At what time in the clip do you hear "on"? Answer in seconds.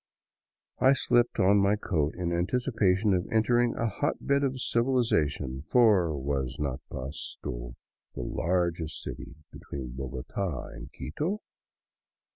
1.39-1.59